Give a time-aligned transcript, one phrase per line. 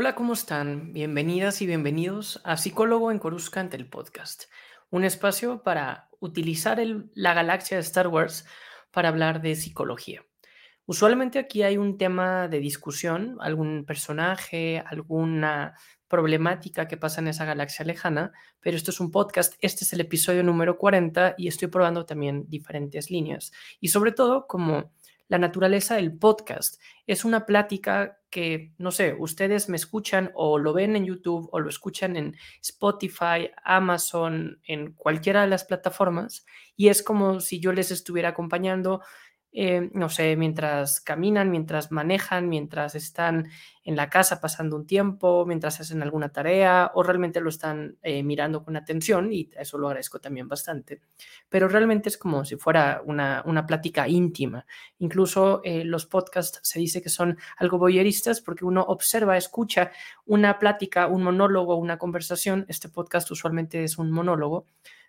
[0.00, 0.92] Hola, ¿cómo están?
[0.92, 4.44] Bienvenidas y bienvenidos a Psicólogo en Coruscant, el podcast,
[4.90, 6.80] un espacio para utilizar
[7.14, 8.46] la galaxia de Star Wars
[8.92, 10.24] para hablar de psicología.
[10.86, 15.74] Usualmente aquí hay un tema de discusión, algún personaje, alguna
[16.06, 18.30] problemática que pasa en esa galaxia lejana,
[18.60, 22.44] pero esto es un podcast, este es el episodio número 40 y estoy probando también
[22.48, 23.50] diferentes líneas.
[23.80, 24.92] Y sobre todo, como
[25.28, 26.80] la naturaleza del podcast.
[27.06, 31.60] Es una plática que, no sé, ustedes me escuchan o lo ven en YouTube o
[31.60, 36.44] lo escuchan en Spotify, Amazon, en cualquiera de las plataformas,
[36.76, 39.02] y es como si yo les estuviera acompañando
[39.52, 43.48] eh, no sé, mientras caminan, mientras manejan, mientras están
[43.82, 48.22] en la casa pasando un tiempo, mientras hacen alguna tarea o realmente lo están eh,
[48.22, 51.00] mirando con atención y eso lo agradezco también bastante.
[51.48, 54.66] Pero realmente es como si fuera una, una plática íntima.
[54.98, 59.92] Incluso eh, los podcasts se dice que son algo voyeristas porque uno observa, escucha
[60.26, 62.66] una plática, un monólogo, una conversación.
[62.68, 64.66] Este podcast usualmente es un monólogo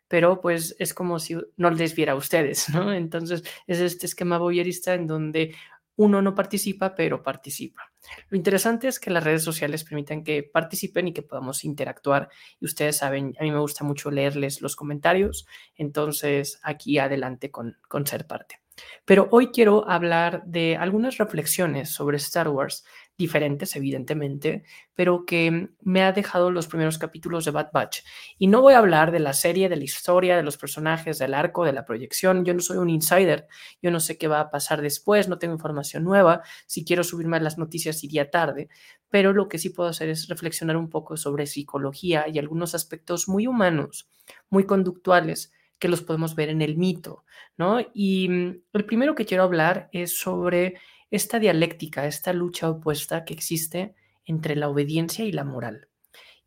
[0.09, 2.91] pero pues es como si no les viera a ustedes, ¿no?
[2.91, 5.55] Entonces es este esquema voyerista en donde
[5.95, 7.91] uno no participa, pero participa.
[8.30, 12.30] Lo interesante es que las redes sociales permiten que participen y que podamos interactuar.
[12.59, 17.77] Y ustedes saben, a mí me gusta mucho leerles los comentarios, entonces aquí adelante con,
[17.89, 18.61] con ser parte.
[19.03, 22.85] Pero hoy quiero hablar de algunas reflexiones sobre Star Wars
[23.19, 24.63] diferentes, evidentemente,
[24.95, 27.99] pero que me ha dejado los primeros capítulos de Bad Batch.
[28.37, 31.33] Y no voy a hablar de la serie, de la historia, de los personajes, del
[31.33, 32.45] arco, de la proyección.
[32.45, 33.47] Yo no soy un insider,
[33.81, 36.43] yo no sé qué va a pasar después, no tengo información nueva.
[36.65, 38.69] Si quiero subirme a las noticias iría tarde,
[39.09, 43.27] pero lo que sí puedo hacer es reflexionar un poco sobre psicología y algunos aspectos
[43.27, 44.09] muy humanos,
[44.49, 47.25] muy conductuales que los podemos ver en el mito,
[47.57, 47.79] ¿no?
[47.93, 50.75] Y mm, el primero que quiero hablar es sobre
[51.11, 55.88] esta dialéctica, esta lucha opuesta que existe entre la obediencia y la moral.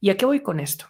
[0.01, 0.87] ¿Y a qué voy con esto?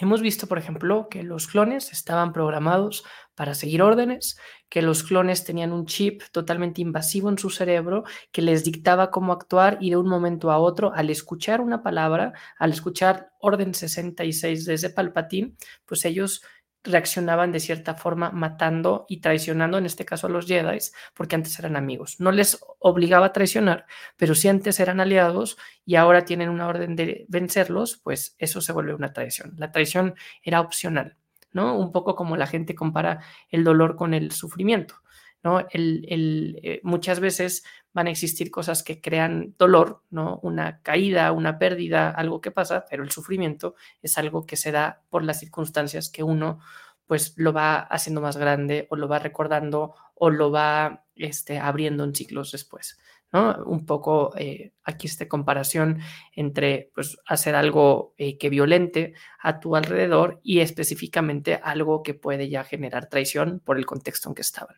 [0.00, 4.38] Hemos visto, por ejemplo, que los clones estaban programados para seguir órdenes,
[4.70, 9.32] que los clones tenían un chip totalmente invasivo en su cerebro que les dictaba cómo
[9.32, 14.64] actuar y de un momento a otro, al escuchar una palabra, al escuchar orden 66
[14.64, 16.42] desde Palpatine, pues ellos
[16.82, 20.78] reaccionaban de cierta forma matando y traicionando, en este caso a los Jedi,
[21.14, 22.20] porque antes eran amigos.
[22.20, 23.86] No les obligaba a traicionar,
[24.16, 28.72] pero si antes eran aliados y ahora tienen una orden de vencerlos, pues eso se
[28.72, 29.54] vuelve una traición.
[29.56, 31.16] La traición era opcional,
[31.52, 31.78] ¿no?
[31.78, 33.20] Un poco como la gente compara
[33.50, 34.96] el dolor con el sufrimiento.
[35.42, 35.60] ¿No?
[35.70, 40.38] El, el, eh, muchas veces van a existir cosas que crean dolor, ¿no?
[40.42, 45.02] Una caída, una pérdida, algo que pasa, pero el sufrimiento es algo que se da
[45.08, 46.60] por las circunstancias que uno
[47.06, 52.04] pues lo va haciendo más grande o lo va recordando o lo va este, abriendo
[52.04, 52.98] en ciclos después.
[53.32, 53.64] ¿no?
[53.64, 56.00] Un poco eh, aquí esta comparación
[56.34, 62.48] entre pues, hacer algo eh, que violente a tu alrededor y específicamente algo que puede
[62.48, 64.76] ya generar traición por el contexto en que estaban.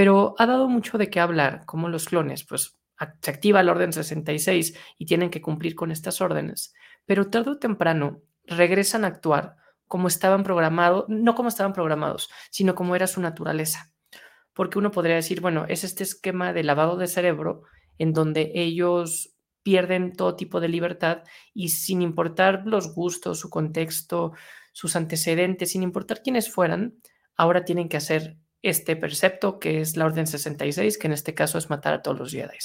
[0.00, 2.78] Pero ha dado mucho de qué hablar, como los clones, pues
[3.20, 6.72] se activa el orden 66 y tienen que cumplir con estas órdenes,
[7.04, 9.56] pero tarde o temprano regresan a actuar
[9.86, 13.92] como estaban programados, no como estaban programados, sino como era su naturaleza.
[14.54, 17.64] Porque uno podría decir, bueno, es este esquema de lavado de cerebro
[17.98, 24.32] en donde ellos pierden todo tipo de libertad y sin importar los gustos, su contexto,
[24.72, 26.94] sus antecedentes, sin importar quiénes fueran,
[27.36, 31.58] ahora tienen que hacer este precepto que es la Orden 66, que en este caso
[31.58, 32.58] es matar a todos los Jedi.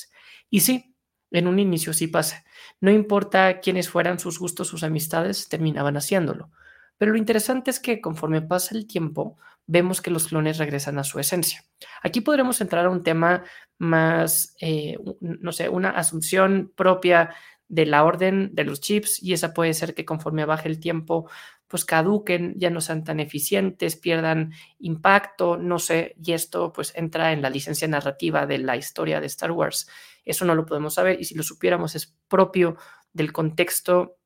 [0.49, 0.95] Y sí,
[1.31, 2.43] en un inicio sí pasa.
[2.79, 6.51] No importa quiénes fueran sus gustos, sus amistades, terminaban haciéndolo.
[6.97, 11.03] Pero lo interesante es que conforme pasa el tiempo, vemos que los clones regresan a
[11.03, 11.63] su esencia.
[12.01, 13.43] Aquí podremos entrar a un tema
[13.77, 17.35] más, eh, no sé, una asunción propia
[17.67, 21.29] de la orden de los chips y esa puede ser que conforme baje el tiempo
[21.67, 27.31] pues caduquen, ya no sean tan eficientes, pierdan impacto, no sé, y esto pues entra
[27.31, 29.89] en la licencia narrativa de la historia de Star Wars.
[30.25, 32.77] Eso no lo podemos saber y si lo supiéramos es propio
[33.13, 34.17] del contexto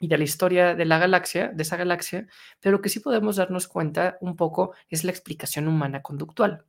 [0.00, 2.26] y de la historia de la galaxia, de esa galaxia,
[2.58, 6.64] pero lo que sí podemos darnos cuenta un poco es la explicación humana conductual.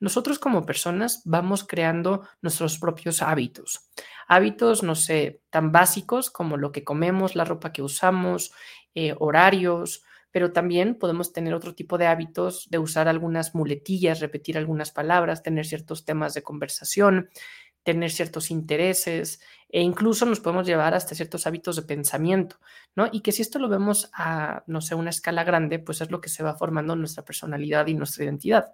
[0.00, 3.90] Nosotros como personas vamos creando nuestros propios hábitos.
[4.28, 8.52] Hábitos, no sé, tan básicos como lo que comemos, la ropa que usamos,
[8.94, 10.02] eh, horarios,
[10.32, 15.42] pero también podemos tener otro tipo de hábitos de usar algunas muletillas, repetir algunas palabras,
[15.42, 17.28] tener ciertos temas de conversación,
[17.82, 22.56] tener ciertos intereses e incluso nos podemos llevar hasta ciertos hábitos de pensamiento,
[22.94, 23.08] ¿no?
[23.12, 26.20] Y que si esto lo vemos a, no sé, una escala grande, pues es lo
[26.20, 28.72] que se va formando nuestra personalidad y nuestra identidad.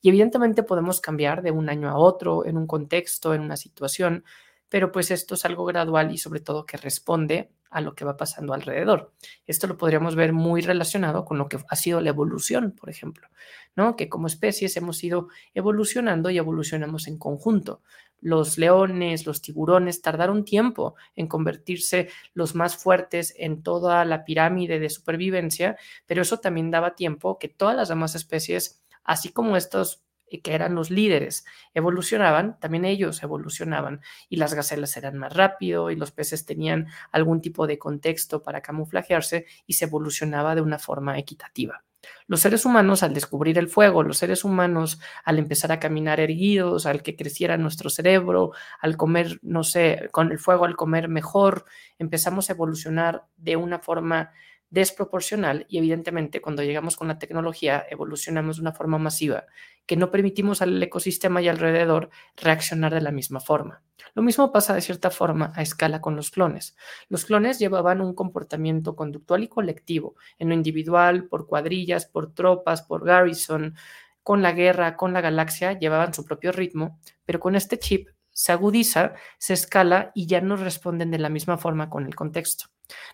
[0.00, 4.24] Y evidentemente podemos cambiar de un año a otro, en un contexto, en una situación,
[4.68, 8.16] pero pues esto es algo gradual y sobre todo que responde a lo que va
[8.16, 9.12] pasando alrededor.
[9.46, 13.28] Esto lo podríamos ver muy relacionado con lo que ha sido la evolución, por ejemplo,
[13.76, 13.96] ¿no?
[13.96, 17.82] Que como especies hemos ido evolucionando y evolucionamos en conjunto.
[18.20, 24.80] Los leones, los tiburones tardaron tiempo en convertirse los más fuertes en toda la pirámide
[24.80, 28.77] de supervivencia, pero eso también daba tiempo que todas las demás especies,
[29.08, 30.04] así como estos
[30.42, 35.96] que eran los líderes, evolucionaban, también ellos evolucionaban y las gacelas eran más rápido y
[35.96, 41.18] los peces tenían algún tipo de contexto para camuflajearse y se evolucionaba de una forma
[41.18, 41.82] equitativa.
[42.26, 46.84] Los seres humanos al descubrir el fuego, los seres humanos al empezar a caminar erguidos,
[46.84, 51.64] al que creciera nuestro cerebro, al comer, no sé, con el fuego, al comer mejor,
[51.98, 54.30] empezamos a evolucionar de una forma
[54.70, 59.46] desproporcional y evidentemente cuando llegamos con la tecnología evolucionamos de una forma masiva
[59.86, 63.82] que no permitimos al ecosistema y alrededor reaccionar de la misma forma.
[64.14, 66.76] Lo mismo pasa de cierta forma a escala con los clones.
[67.08, 72.82] Los clones llevaban un comportamiento conductual y colectivo, en lo individual, por cuadrillas, por tropas,
[72.82, 73.74] por garrison,
[74.22, 78.52] con la guerra, con la galaxia, llevaban su propio ritmo, pero con este chip se
[78.52, 82.66] agudiza, se escala y ya no responden de la misma forma con el contexto.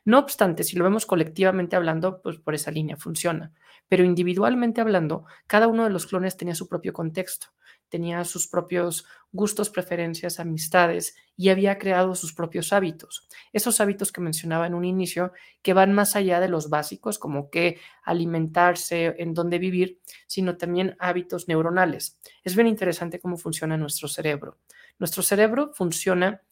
[0.05, 3.53] No obstante, si lo vemos colectivamente hablando, pues por esa línea funciona.
[3.88, 7.49] Pero individualmente hablando, cada uno de los clones tenía su propio contexto,
[7.88, 13.29] tenía sus propios gustos, preferencias, amistades y había creado sus propios hábitos.
[13.53, 15.32] Esos hábitos que mencionaba en un inicio,
[15.62, 20.97] que van más allá de los básicos, como que alimentarse, en dónde vivir, sino también
[20.99, 22.19] hábitos neuronales.
[22.43, 24.59] Es bien interesante cómo funciona nuestro cerebro.
[24.99, 26.43] Nuestro cerebro funciona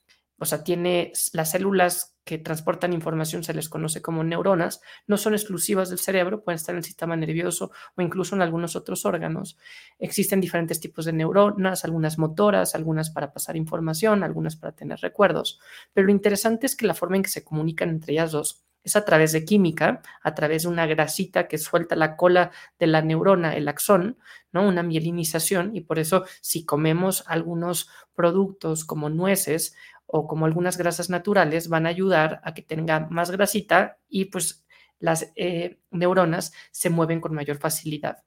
[0.42, 5.34] o sea, tiene las células que transportan información, se les conoce como neuronas, no son
[5.34, 9.56] exclusivas del cerebro, pueden estar en el sistema nervioso o incluso en algunos otros órganos.
[10.00, 15.60] Existen diferentes tipos de neuronas, algunas motoras, algunas para pasar información, algunas para tener recuerdos,
[15.92, 18.96] pero lo interesante es que la forma en que se comunican entre ellas dos es
[18.96, 22.50] a través de química, a través de una grasita que suelta la cola
[22.80, 24.18] de la neurona, el axón,
[24.50, 24.66] ¿no?
[24.66, 29.76] Una mielinización, y por eso si comemos algunos productos como nueces,
[30.14, 34.66] o como algunas grasas naturales van a ayudar a que tenga más grasita y pues
[34.98, 38.18] las eh, neuronas se mueven con mayor facilidad.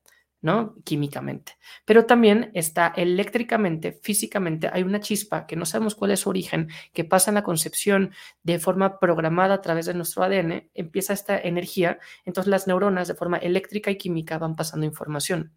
[0.42, 0.76] ¿no?
[0.84, 1.54] Químicamente.
[1.86, 6.70] Pero también está eléctricamente, físicamente, hay una chispa que no sabemos cuál es su origen,
[6.94, 8.12] que pasa en la concepción
[8.44, 13.16] de forma programada a través de nuestro ADN, empieza esta energía, entonces las neuronas de
[13.16, 15.52] forma eléctrica y química van pasando información.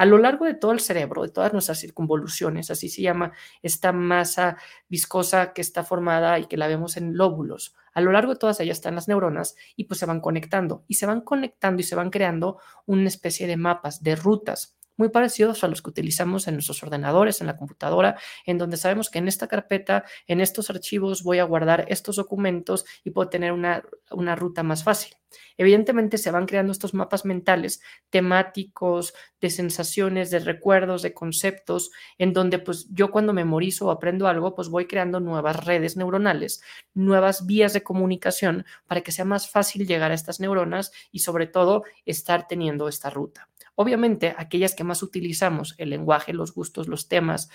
[0.00, 3.92] A lo largo de todo el cerebro, de todas nuestras circunvoluciones, así se llama esta
[3.92, 4.56] masa
[4.88, 7.76] viscosa que está formada y que la vemos en lóbulos.
[7.92, 10.94] A lo largo de todas ellas están las neuronas y pues se van conectando y
[10.94, 15.64] se van conectando y se van creando una especie de mapas, de rutas muy parecidos
[15.64, 19.28] a los que utilizamos en nuestros ordenadores, en la computadora, en donde sabemos que en
[19.28, 24.36] esta carpeta, en estos archivos voy a guardar estos documentos y puedo tener una, una
[24.36, 25.16] ruta más fácil.
[25.56, 27.80] Evidentemente se van creando estos mapas mentales
[28.10, 34.26] temáticos, de sensaciones, de recuerdos, de conceptos, en donde pues yo cuando memorizo o aprendo
[34.26, 36.62] algo, pues voy creando nuevas redes neuronales,
[36.92, 41.46] nuevas vías de comunicación para que sea más fácil llegar a estas neuronas y sobre
[41.46, 43.49] todo estar teniendo esta ruta.
[43.80, 47.48] Obviamente, aquellas que más utilizamos, el lenguaje, los gustos, los temas,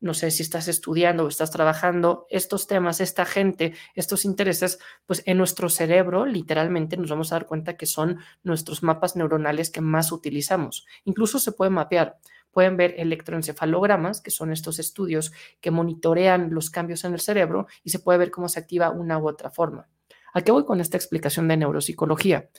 [0.00, 5.22] no sé si estás estudiando o estás trabajando, estos temas, esta gente, estos intereses, pues
[5.24, 9.80] en nuestro cerebro literalmente nos vamos a dar cuenta que son nuestros mapas neuronales que
[9.80, 10.84] más utilizamos.
[11.04, 12.18] Incluso se puede mapear.
[12.50, 15.30] Pueden ver electroencefalogramas, que son estos estudios
[15.60, 19.16] que monitorean los cambios en el cerebro y se puede ver cómo se activa una
[19.16, 19.88] u otra forma.
[20.34, 22.50] ¿A qué voy con esta explicación de neuropsicología?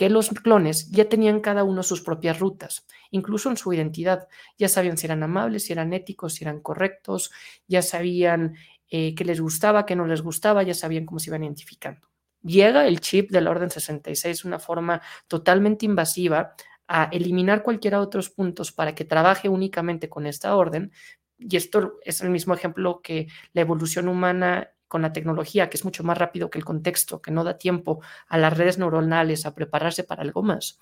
[0.00, 4.28] Que los clones ya tenían cada uno sus propias rutas, incluso en su identidad.
[4.56, 7.30] Ya sabían si eran amables, si eran éticos, si eran correctos,
[7.68, 8.56] ya sabían
[8.88, 12.08] eh, qué les gustaba, qué no les gustaba, ya sabían cómo se iban identificando.
[12.42, 16.54] Llega el chip del orden 66 de una forma totalmente invasiva
[16.88, 20.92] a eliminar cualquiera otros puntos para que trabaje únicamente con esta orden.
[21.36, 25.84] Y esto es el mismo ejemplo que la evolución humana con la tecnología, que es
[25.84, 29.54] mucho más rápido que el contexto, que no da tiempo a las redes neuronales a
[29.54, 30.80] prepararse para algo más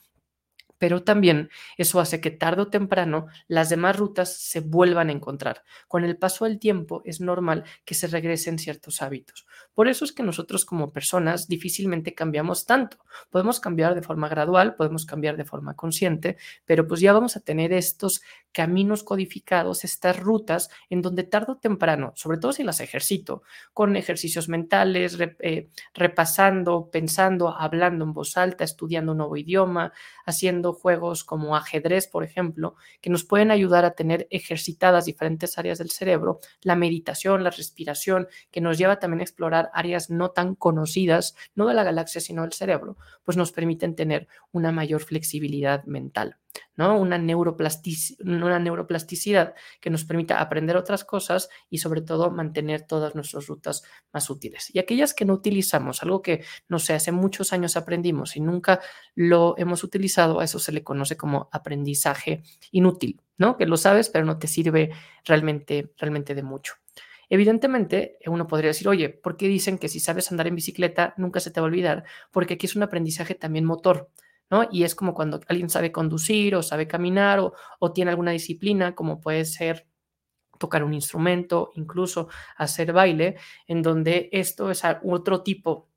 [0.79, 5.65] pero también eso hace que tarde o temprano las demás rutas se vuelvan a encontrar.
[5.87, 9.47] Con el paso del tiempo es normal que se regresen ciertos hábitos.
[9.75, 12.99] Por eso es que nosotros como personas difícilmente cambiamos tanto.
[13.31, 17.41] Podemos cambiar de forma gradual, podemos cambiar de forma consciente, pero pues ya vamos a
[17.41, 22.81] tener estos caminos codificados, estas rutas en donde tarde o temprano, sobre todo si las
[22.81, 23.43] ejercito,
[23.73, 29.93] con ejercicios mentales, eh, repasando, pensando, hablando en voz alta, estudiando un nuevo idioma,
[30.25, 35.79] haciendo juegos como ajedrez, por ejemplo, que nos pueden ayudar a tener ejercitadas diferentes áreas
[35.79, 40.55] del cerebro, la meditación, la respiración, que nos lleva también a explorar áreas no tan
[40.55, 45.85] conocidas, no de la galaxia, sino del cerebro, pues nos permiten tener una mayor flexibilidad
[45.85, 46.37] mental.
[46.77, 46.97] ¿no?
[46.99, 53.47] Una, una neuroplasticidad que nos permita aprender otras cosas y sobre todo mantener todas nuestras
[53.47, 53.83] rutas
[54.13, 54.75] más útiles.
[54.75, 58.81] Y aquellas que no utilizamos, algo que, no sé, hace muchos años aprendimos y nunca
[59.15, 63.57] lo hemos utilizado, a se le conoce como aprendizaje inútil, ¿no?
[63.57, 64.91] Que lo sabes, pero no te sirve
[65.25, 66.75] realmente, realmente de mucho.
[67.31, 71.41] Evidentemente, uno podría decir, oye, ¿por qué dicen que si sabes andar en bicicleta nunca
[71.41, 72.05] se te va a olvidar?
[72.31, 74.11] Porque aquí es un aprendizaje también motor.
[74.51, 74.67] ¿no?
[74.73, 78.95] Y es como cuando alguien sabe conducir o sabe caminar o, o tiene alguna disciplina,
[78.95, 79.87] como puede ser
[80.59, 83.37] tocar un instrumento, incluso hacer baile,
[83.67, 85.89] en donde esto es otro tipo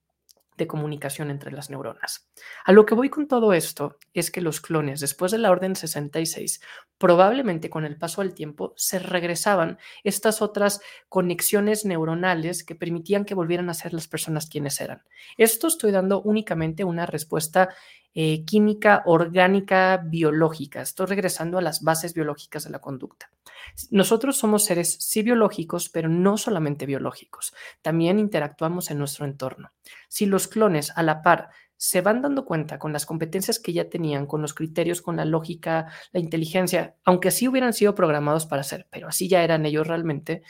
[0.57, 2.29] de comunicación entre las neuronas.
[2.65, 5.75] A lo que voy con todo esto es que los clones, después de la Orden
[5.75, 6.61] 66,
[6.97, 13.33] probablemente con el paso del tiempo se regresaban estas otras conexiones neuronales que permitían que
[13.33, 15.03] volvieran a ser las personas quienes eran.
[15.37, 17.69] Esto estoy dando únicamente una respuesta
[18.13, 20.81] eh, química, orgánica, biológica.
[20.81, 23.31] Estoy regresando a las bases biológicas de la conducta.
[23.89, 27.53] Nosotros somos seres sí biológicos, pero no solamente biológicos.
[27.81, 29.71] También interactuamos en nuestro entorno.
[30.09, 33.89] Si los clones a la par se van dando cuenta con las competencias que ya
[33.89, 38.61] tenían, con los criterios, con la lógica, la inteligencia, aunque así hubieran sido programados para
[38.61, 40.43] ser, pero así ya eran ellos realmente,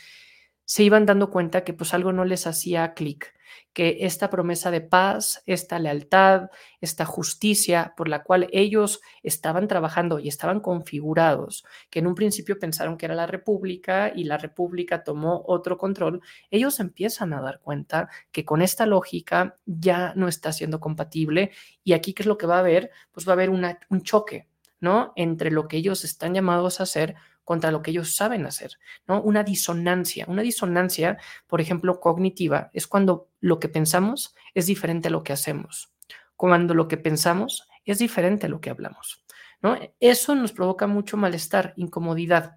[0.66, 3.34] se iban dando cuenta que pues algo no les hacía clic
[3.74, 6.50] que esta promesa de paz, esta lealtad,
[6.82, 12.60] esta justicia por la cual ellos estaban trabajando y estaban configurados, que en un principio
[12.60, 17.60] pensaron que era la República y la República tomó otro control, ellos empiezan a dar
[17.62, 21.52] cuenta que con esta lógica ya no está siendo compatible
[21.84, 24.48] y aquí qué es lo que va a haber, pues va a haber un choque,
[24.80, 25.14] ¿no?
[25.16, 27.16] Entre lo que ellos están llamados a hacer
[27.52, 28.78] contra lo que ellos saben hacer,
[29.08, 29.22] ¿no?
[29.22, 30.24] Una disonancia.
[30.30, 31.18] Una disonancia,
[31.48, 35.92] por ejemplo, cognitiva, es cuando lo que pensamos es diferente a lo que hacemos.
[36.38, 39.26] Cuando lo que pensamos es diferente a lo que hablamos,
[39.62, 39.78] ¿no?
[40.00, 42.56] Eso nos provoca mucho malestar, incomodidad.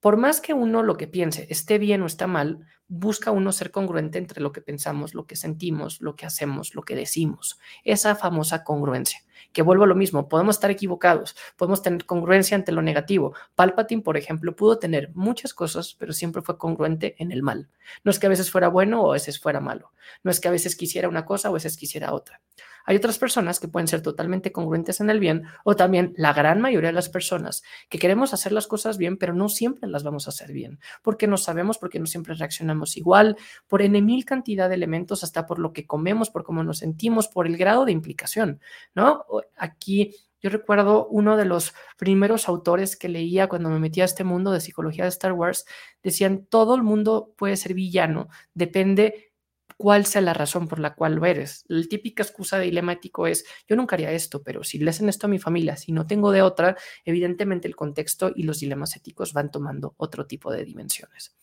[0.00, 3.70] Por más que uno lo que piense esté bien o está mal, busca uno ser
[3.70, 7.58] congruente entre lo que pensamos, lo que sentimos, lo que hacemos, lo que decimos.
[7.84, 9.20] Esa famosa congruencia
[9.54, 13.34] que vuelvo a lo mismo, podemos estar equivocados, podemos tener congruencia ante lo negativo.
[13.54, 17.70] Palpatine, por ejemplo, pudo tener muchas cosas, pero siempre fue congruente en el mal.
[18.02, 19.92] No es que a veces fuera bueno o a veces fuera malo.
[20.24, 22.42] No es que a veces quisiera una cosa o a veces quisiera otra.
[22.84, 26.60] Hay otras personas que pueden ser totalmente congruentes en el bien o también la gran
[26.60, 30.26] mayoría de las personas que queremos hacer las cosas bien, pero no siempre las vamos
[30.26, 33.36] a hacer bien, porque no sabemos, porque no siempre reaccionamos igual,
[33.66, 37.28] por en mil cantidad de elementos, hasta por lo que comemos, por cómo nos sentimos,
[37.28, 38.60] por el grado de implicación,
[38.94, 39.24] ¿no?
[39.56, 40.14] Aquí
[40.44, 44.50] yo recuerdo uno de los primeros autores que leía cuando me metía a este mundo
[44.50, 45.64] de psicología de Star Wars,
[46.02, 49.32] decían, todo el mundo puede ser villano, depende
[49.76, 51.64] cuál sea la razón por la cual lo eres.
[51.68, 55.30] La típica excusa dilemático es, yo nunca haría esto, pero si le hacen esto a
[55.30, 59.50] mi familia, si no tengo de otra, evidentemente el contexto y los dilemas éticos van
[59.50, 61.36] tomando otro tipo de dimensiones.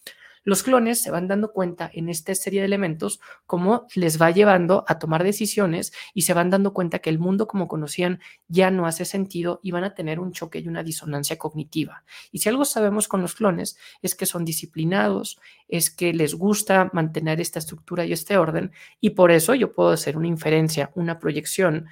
[0.44, 4.84] Los clones se van dando cuenta en esta serie de elementos cómo les va llevando
[4.88, 8.88] a tomar decisiones y se van dando cuenta que el mundo como conocían ya no
[8.88, 12.04] hace sentido y van a tener un choque y una disonancia cognitiva.
[12.32, 16.90] Y si algo sabemos con los clones es que son disciplinados, es que les gusta
[16.92, 21.20] mantener esta estructura y este orden y por eso yo puedo hacer una inferencia, una
[21.20, 21.86] proyección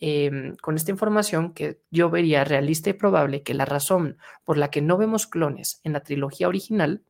[0.00, 4.70] em, con esta información que yo vería realista y probable que la razón por la
[4.70, 7.04] que no vemos clones en la trilogía original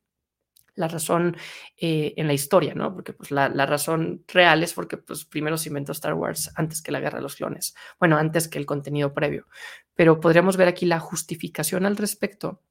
[0.75, 1.37] la razón
[1.77, 2.95] eh, en la historia, ¿no?
[2.95, 6.93] Porque pues, la, razón real es porque pues, primero se inventó Star Wars antes que
[6.93, 9.47] la Guerra de los Clones, bueno, antes que el contenido previo.
[9.95, 12.63] Pero podríamos ver aquí la justificación al respecto,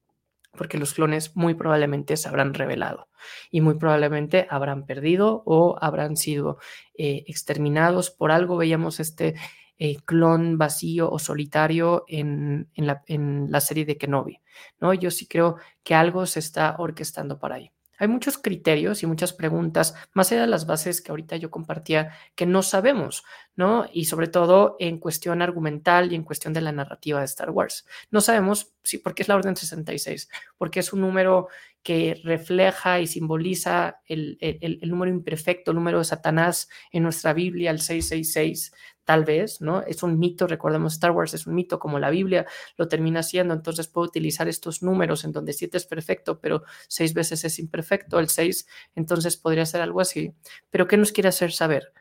[0.52, 3.08] porque los clones muy probablemente se habrán revelado
[3.52, 6.58] y muy probablemente habrán perdido o habrán sido
[6.98, 8.12] eh, exterminados.
[8.12, 9.36] Por algo veíamos este
[9.78, 14.40] eh, clon vacío o solitario en, la, en la serie de Kenobi,
[14.80, 14.94] ¿no?
[14.94, 17.72] Yo sí creo que algo se está orquestando para ahí.
[18.02, 22.14] Hay muchos criterios y muchas preguntas, más allá de las bases que ahorita yo compartía,
[22.34, 23.24] que no sabemos,
[23.56, 23.86] ¿no?
[23.94, 27.86] Y sobre todo en cuestión argumental y en cuestión de la narrativa de Star Wars.
[28.10, 31.50] No sabemos si, por qué es la Orden 66, porque es un número
[31.84, 37.72] que refleja y simboliza el, el, número imperfecto, el número de Satanás en nuestra Biblia,
[37.72, 38.72] el 666,
[39.04, 39.82] tal vez, ¿no?
[39.82, 42.46] Es un mito, recordemos, Star Wars es un mito como la Biblia
[42.78, 47.14] lo termina siendo, entonces puedo utilizar estos números en donde 7 es perfecto, pero 6
[47.14, 50.34] veces es imperfecto, el 6, entonces podría ser algo así.
[50.70, 51.94] Pero ¿qué nos quiere hacer saber?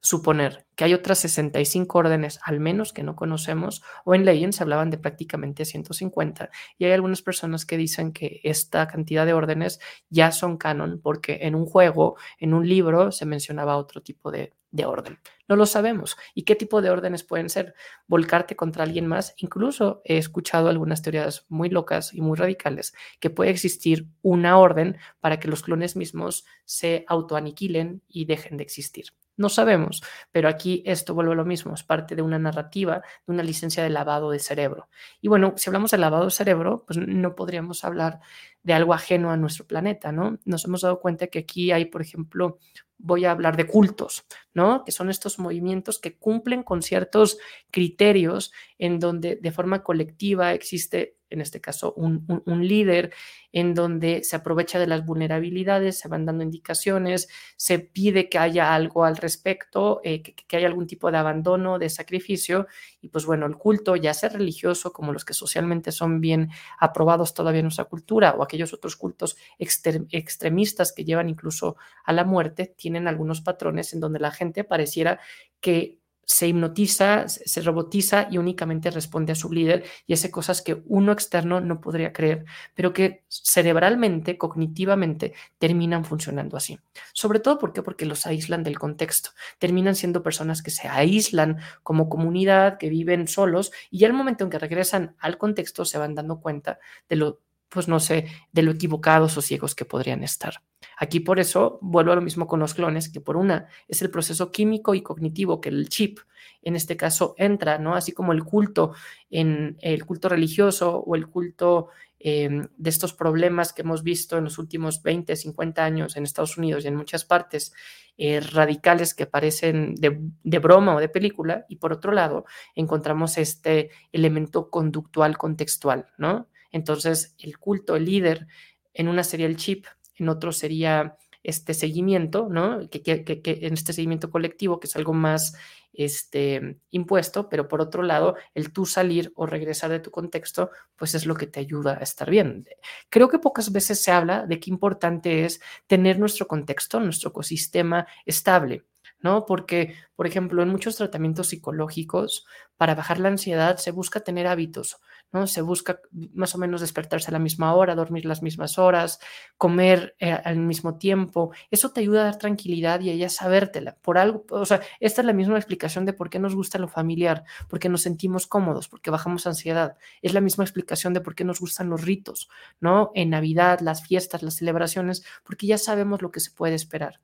[0.00, 4.62] suponer que hay otras 65 órdenes al menos que no conocemos, o en Legends se
[4.62, 9.80] hablaban de prácticamente 150, y hay algunas personas que dicen que esta cantidad de órdenes
[10.08, 14.52] ya son canon porque en un juego, en un libro, se mencionaba otro tipo de,
[14.70, 15.18] de orden.
[15.48, 16.16] No lo sabemos.
[16.32, 17.74] ¿Y qué tipo de órdenes pueden ser?
[18.06, 19.34] Volcarte contra alguien más.
[19.38, 24.96] Incluso he escuchado algunas teorías muy locas y muy radicales que puede existir una orden
[25.18, 29.06] para que los clones mismos se autoaniquilen y dejen de existir.
[29.38, 30.02] No sabemos,
[30.32, 33.84] pero aquí esto vuelve a lo mismo, es parte de una narrativa, de una licencia
[33.84, 34.88] de lavado de cerebro.
[35.20, 38.18] Y bueno, si hablamos de lavado de cerebro, pues no podríamos hablar
[38.64, 40.38] de algo ajeno a nuestro planeta, ¿no?
[40.44, 42.58] Nos hemos dado cuenta que aquí hay, por ejemplo,
[42.98, 44.84] voy a hablar de cultos, ¿no?
[44.84, 47.38] Que son estos movimientos que cumplen con ciertos
[47.70, 52.26] criterios en donde de forma colectiva existe, en este caso, un,
[52.66, 53.12] líder,
[53.52, 58.74] en donde se aprovecha de las vulnerabilidades, se van dando indicaciones, se pide que haya
[58.74, 62.66] algo al respecto, eh, que, que, haya algún tipo de abandono, de sacrificio,
[63.00, 67.34] y pues bueno, el culto, ya sea religioso, como los que socialmente son bien aprobados
[67.34, 72.74] todavía en nuestra cultura, o aquellos otros cultos extremistas que llevan incluso a la muerte,
[72.76, 75.20] tienen algunos patrones en donde la gente pareciera
[75.60, 80.82] que se hipnotiza, se robotiza y únicamente responde a su líder y hace cosas que
[80.84, 82.44] uno externo no podría creer,
[82.74, 86.78] pero que cerebralmente, cognitivamente, terminan funcionando así.
[87.14, 89.30] Sobre todo ¿por porque los aíslan del contexto.
[89.58, 94.50] Terminan siendo personas que se aíslan como comunidad, que viven solos y al momento en
[94.50, 98.72] que regresan al contexto se van dando cuenta de lo pues no sé, de lo
[98.72, 100.62] equivocados o ciegos que podrían estar.
[100.96, 104.10] Aquí por eso vuelvo a lo mismo con los clones, que por una es el
[104.10, 106.18] proceso químico y cognitivo que el chip
[106.62, 107.94] en este caso entra, ¿no?
[107.94, 108.92] Así como el culto
[109.30, 114.44] en el culto religioso o el culto em, de estos problemas que hemos visto en
[114.44, 117.72] los últimos 20, 50 años en Estados Unidos y en muchas partes
[118.16, 122.44] eh, radicales que parecen de, de broma o de película, y por otro lado
[122.74, 126.48] encontramos este elemento conductual contextual, ¿no?
[126.70, 128.46] Entonces, el culto, el líder,
[128.94, 132.88] en una sería el chip, en otro sería este seguimiento, ¿no?
[132.90, 135.54] Que, que, en este seguimiento colectivo, que es algo más
[135.92, 141.14] este, impuesto, pero por otro lado, el tú salir o regresar de tu contexto, pues
[141.14, 142.66] es lo que te ayuda a estar bien.
[143.08, 148.06] Creo que pocas veces se habla de qué importante es tener nuestro contexto, nuestro ecosistema
[148.26, 148.84] estable.
[149.20, 149.46] ¿no?
[149.46, 154.98] Porque, por ejemplo, en muchos tratamientos psicológicos, para bajar la ansiedad se busca tener hábitos,
[155.32, 155.46] ¿no?
[155.46, 156.00] Se busca
[156.34, 159.20] más o menos despertarse a la misma hora, dormir las mismas horas,
[159.56, 161.52] comer eh, al mismo tiempo.
[161.70, 163.96] Eso te ayuda a dar tranquilidad y a ella sabértela.
[164.02, 166.88] Por algo, o sea, esta es la misma explicación de por qué nos gusta lo
[166.88, 169.96] familiar, porque nos sentimos cómodos, porque bajamos ansiedad.
[170.22, 172.48] Es la misma explicación de por qué nos gustan los ritos,
[172.80, 173.10] ¿no?
[173.14, 177.20] En Navidad, las fiestas, las celebraciones, porque ya sabemos lo que se puede esperar.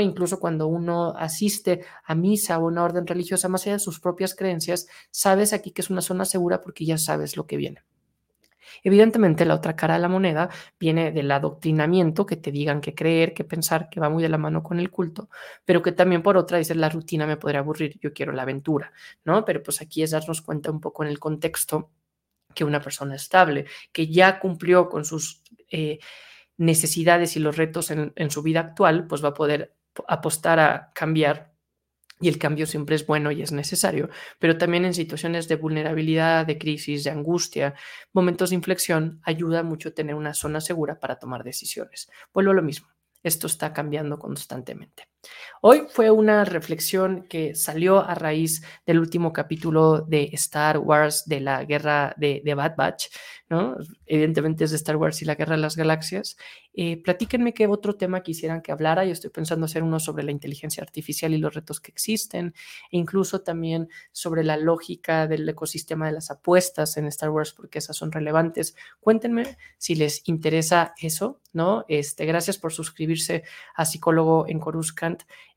[0.00, 4.34] Incluso cuando uno asiste a misa o una orden religiosa, más allá de sus propias
[4.34, 7.84] creencias, sabes aquí que es una zona segura porque ya sabes lo que viene.
[8.82, 10.48] Evidentemente, la otra cara de la moneda
[10.80, 14.38] viene del adoctrinamiento, que te digan qué creer, qué pensar, que va muy de la
[14.38, 15.28] mano con el culto,
[15.64, 18.92] pero que también por otra dice la rutina me podría aburrir, yo quiero la aventura,
[19.24, 19.44] ¿no?
[19.44, 21.90] Pero pues aquí es darnos cuenta un poco en el contexto
[22.54, 25.98] que una persona estable, que ya cumplió con sus eh,
[26.56, 29.74] necesidades y los retos en, su vida actual, pues va a poder
[30.08, 31.52] apostar a cambiar
[32.20, 36.46] y el cambio siempre es bueno y es necesario, pero también en situaciones de vulnerabilidad,
[36.46, 37.74] de crisis, de angustia,
[38.12, 42.08] momentos de inflexión, ayuda mucho tener una zona segura para tomar decisiones.
[42.32, 42.88] Vuelvo a lo mismo,
[43.22, 45.13] esto está cambiando constantemente.
[45.66, 51.40] Hoy fue una reflexión que salió a raíz del último capítulo de Star Wars de
[51.40, 53.06] la guerra de, Bad Batch,
[53.48, 53.76] ¿no?
[54.04, 56.36] Evidentemente es de Star Wars y la guerra de las galaxias.
[56.74, 59.06] Eh, platíquenme qué otro tema quisieran que hablara.
[59.06, 62.52] Yo estoy pensando hacer uno sobre la inteligencia artificial y los retos que existen,
[62.90, 67.78] e incluso también sobre la lógica del ecosistema de las apuestas en Star Wars, porque
[67.78, 68.76] esas son relevantes.
[69.00, 71.86] Cuéntenme si les interesa eso, ¿no?
[71.88, 73.44] Este, gracias por suscribirse
[73.76, 75.13] a Psicólogo en Coruscant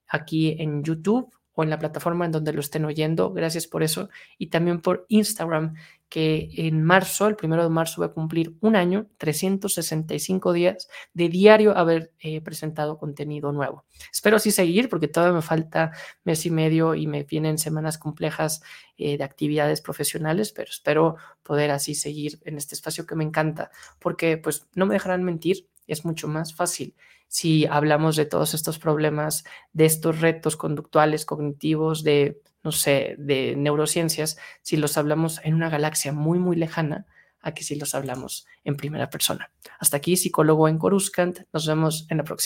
[0.08, 3.34] aquí en YouTube o en la plataforma en donde lo estén oyendo.
[3.34, 4.10] Gracias por eso.
[4.38, 5.74] Y también por Instagram,
[6.08, 11.30] que en marzo, el primero de marzo, voy a cumplir un año, 365 días de
[11.30, 13.86] diario haber eh, presentado contenido nuevo.
[14.12, 15.94] Espero así seguir porque todavía me falta
[16.24, 18.62] mes y medio y me vienen semanas complejas
[18.96, 23.72] eh, de actividades profesionales, pero espero poder así seguir en este espacio que me encanta
[23.98, 26.96] porque pues no me dejarán mentir, es mucho más fácil
[27.28, 33.56] si hablamos de todos estos problemas, de estos retos conductuales, cognitivos, de, no sé, de
[33.56, 37.06] neurociencias, si los hablamos en una galaxia muy, muy lejana,
[37.42, 39.52] a que si los hablamos en primera persona.
[39.80, 41.42] Hasta aquí, psicólogo en Coruscant.
[41.54, 42.36] Nos vemos en la próxima.